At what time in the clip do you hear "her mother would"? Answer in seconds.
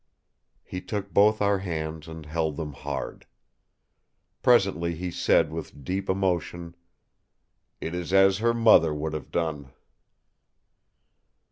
8.39-9.13